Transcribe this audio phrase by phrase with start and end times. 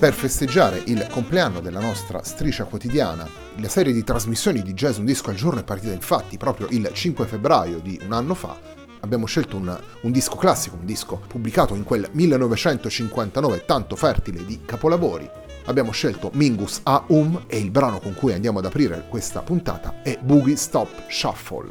[0.00, 3.28] Per festeggiare il compleanno della nostra striscia quotidiana.
[3.56, 6.88] La serie di trasmissioni di Jazz Un Disco al giorno è partita infatti proprio il
[6.90, 8.58] 5 febbraio di un anno fa.
[9.00, 14.62] Abbiamo scelto un, un disco classico, un disco pubblicato in quel 1959 tanto fertile di
[14.64, 15.28] capolavori.
[15.66, 20.00] Abbiamo scelto Mingus A Um e il brano con cui andiamo ad aprire questa puntata
[20.02, 21.68] è Boogie Stop Shuffle.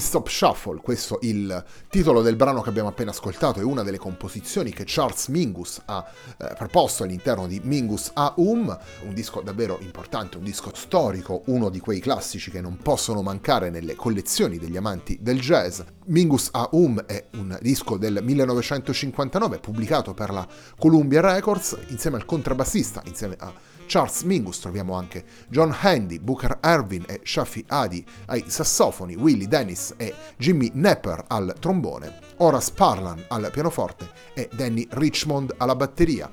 [0.00, 4.72] Stop Shuffle, questo il titolo del brano che abbiamo appena ascoltato, è una delle composizioni
[4.72, 6.04] che Charles Mingus ha
[6.38, 11.68] eh, proposto all'interno di Mingus A Um, un disco davvero importante, un disco storico, uno
[11.68, 15.80] di quei classici che non possono mancare nelle collezioni degli amanti del jazz.
[16.06, 20.46] Mingus A Um è un disco del 1959 pubblicato per la
[20.78, 23.52] Columbia Records insieme al contrabbassista, insieme a
[23.92, 28.02] Charles Mingus troviamo anche John Handy, Booker Ervin e Shafi Adi.
[28.24, 34.86] Ai sassofoni, Willie Dennis e Jimmy Nepper al trombone, Horace Parlan al pianoforte e Danny
[34.92, 36.30] Richmond alla batteria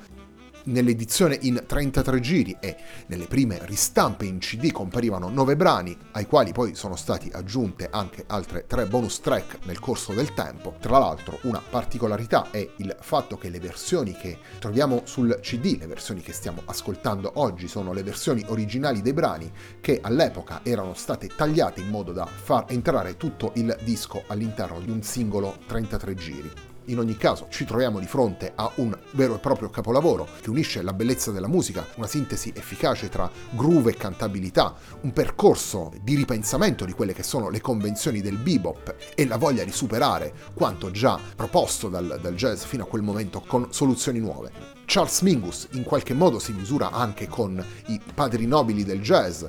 [0.70, 2.76] nell'edizione in 33 giri e
[3.08, 8.24] nelle prime ristampe in CD comparivano 9 brani, ai quali poi sono stati aggiunte anche
[8.28, 10.76] altre 3 bonus track nel corso del tempo.
[10.80, 15.88] Tra l'altro una particolarità è il fatto che le versioni che troviamo sul CD, le
[15.88, 19.52] versioni che stiamo ascoltando oggi, sono le versioni originali dei brani
[19.82, 24.92] che all'epoca erano state tagliate in modo da far entrare tutto il disco all'interno di
[24.92, 26.69] un singolo 33 giri.
[26.90, 30.82] In ogni caso ci troviamo di fronte a un vero e proprio capolavoro che unisce
[30.82, 36.86] la bellezza della musica, una sintesi efficace tra groove e cantabilità, un percorso di ripensamento
[36.86, 41.20] di quelle che sono le convenzioni del bebop e la voglia di superare quanto già
[41.36, 44.52] proposto dal, dal jazz fino a quel momento con soluzioni nuove.
[44.86, 49.44] Charles Mingus in qualche modo si misura anche con i padri nobili del jazz,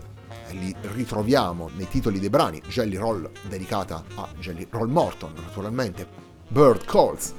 [0.50, 6.84] li ritroviamo nei titoli dei brani, Jelly Roll dedicata a Jelly Roll Morton naturalmente, Bird
[6.84, 7.32] Calls,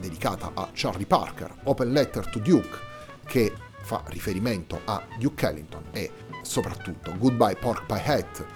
[0.00, 2.78] dedicata a Charlie Parker, Open Letter to Duke,
[3.26, 3.52] che
[3.82, 8.46] fa riferimento a Duke Ellington e soprattutto Goodbye Pork Pie Hat,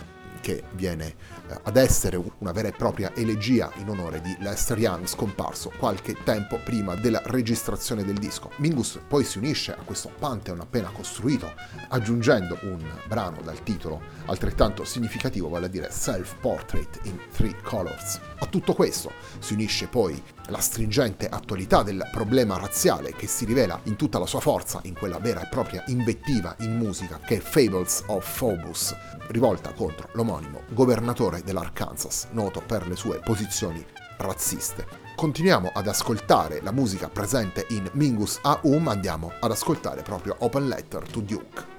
[0.40, 1.14] che viene
[1.62, 6.58] ad essere una vera e propria elegia in onore di Lester Young scomparso qualche tempo
[6.62, 8.50] prima della registrazione del disco.
[8.56, 11.52] Mingus poi si unisce a questo pantheon appena costruito
[11.88, 18.20] aggiungendo un brano dal titolo altrettanto significativo, vale a dire Self Portrait in Three Colors.
[18.38, 23.80] A tutto questo si unisce poi la stringente attualità del problema razziale che si rivela
[23.84, 27.40] in tutta la sua forza in quella vera e propria invettiva in musica che è
[27.40, 28.94] Fables of Phobos,
[29.28, 33.84] rivolta contro l'omonimo governatore dell'Arkansas, noto per le sue posizioni
[34.18, 34.86] razziste.
[35.14, 41.08] Continuiamo ad ascoltare la musica presente in Mingus Aum, andiamo ad ascoltare proprio Open Letter
[41.08, 41.76] to Duke.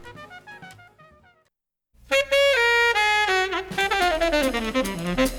[4.31, 5.38] Thank you.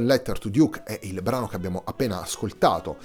[0.00, 2.96] Open Letter to Duke è il brano che abbiamo appena ascoltato.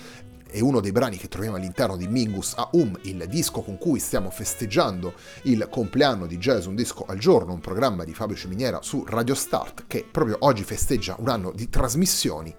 [0.50, 4.00] È uno dei brani che troviamo all'interno di Mingus a Um, il disco con cui
[4.00, 8.82] stiamo festeggiando il compleanno di Jazz Un Disco al Giorno, un programma di Fabio Ciminiera
[8.82, 12.56] su Radio Start che proprio oggi festeggia un anno di trasmissioni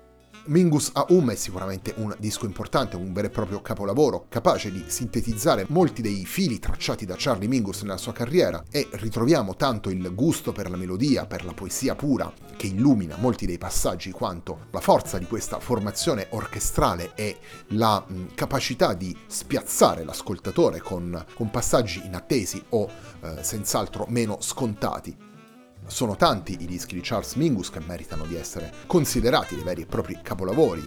[0.49, 5.67] Mingus Aum è sicuramente un disco importante, un vero e proprio capolavoro, capace di sintetizzare
[5.69, 10.53] molti dei fili tracciati da Charlie Mingus nella sua carriera e ritroviamo tanto il gusto
[10.53, 15.19] per la melodia, per la poesia pura, che illumina molti dei passaggi, quanto la forza
[15.19, 17.39] di questa formazione orchestrale e
[17.69, 22.89] la mh, capacità di spiazzare l'ascoltatore con, con passaggi inattesi o
[23.21, 25.26] eh, senz'altro meno scontati.
[25.89, 29.87] Sono tanti i dischi di Charles Mingus che meritano di essere considerati dei veri e
[29.87, 30.85] propri capolavori.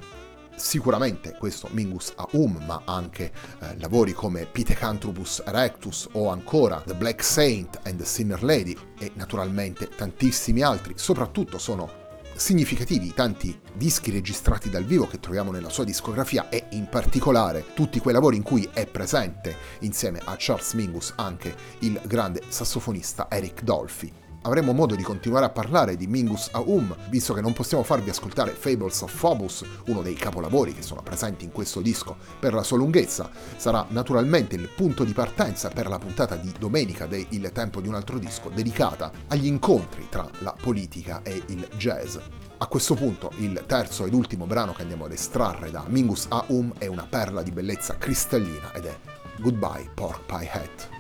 [0.56, 6.96] Sicuramente questo Mingus a Um, ma anche eh, lavori come Pithecanthropus erectus o ancora The
[6.96, 14.12] Black Saint and the Sinner Lady e naturalmente tantissimi altri, soprattutto sono significativi tanti dischi
[14.12, 18.44] registrati dal vivo che troviamo nella sua discografia e in particolare tutti quei lavori in
[18.44, 24.96] cui è presente insieme a Charles Mingus anche il grande sassofonista Eric Dolphy avremo modo
[24.96, 29.20] di continuare a parlare di Mingus Aum, visto che non possiamo farvi ascoltare Fables of
[29.20, 33.86] Phobos, uno dei capolavori che sono presenti in questo disco per la sua lunghezza, sarà
[33.90, 37.96] naturalmente il punto di partenza per la puntata di domenica de Il tempo di un
[37.96, 42.18] altro disco, dedicata agli incontri tra la politica e il jazz.
[42.58, 46.74] A questo punto il terzo ed ultimo brano che andiamo ad estrarre da Mingus Aum
[46.78, 48.98] è una perla di bellezza cristallina ed è
[49.40, 50.99] Goodbye Pork Pie Hat.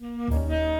[0.00, 0.77] Mm-hmm.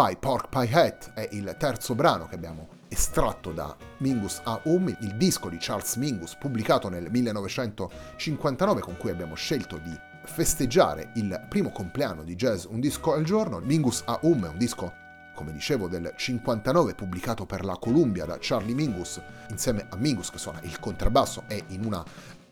[0.00, 4.88] Goodbye Pork Pie Hat è il terzo brano che abbiamo estratto da Mingus a Um,
[4.88, 11.44] il disco di Charles Mingus pubblicato nel 1959 con cui abbiamo scelto di festeggiare il
[11.50, 13.58] primo compleanno di Jazz Un disco al giorno.
[13.58, 14.90] Mingus a Um è un disco
[15.34, 20.38] come dicevo, del 59, pubblicato per la Columbia da Charlie Mingus, insieme a Mingus che
[20.38, 22.02] suona il contrabbasso e in una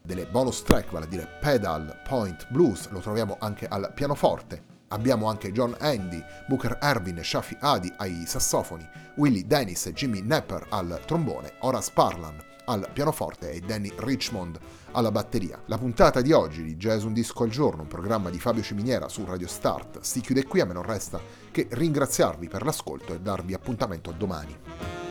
[0.03, 4.68] delle bonus track, vale a dire Pedal Point Blues, lo troviamo anche al pianoforte.
[4.89, 10.21] Abbiamo anche John Andy, Booker Ervin e Shafi Adi ai sassofoni, Willie Dennis e Jimmy
[10.21, 12.37] Nepper al trombone, Horace Parlan
[12.69, 14.59] al pianoforte e Danny Richmond
[14.93, 15.61] alla batteria.
[15.67, 19.09] La puntata di oggi di Jazz Un Disco al Giorno, un programma di Fabio Ciminiera
[19.09, 21.21] su Radio Start, si chiude qui, a me non resta
[21.51, 25.08] che ringraziarvi per l'ascolto e darvi appuntamento domani.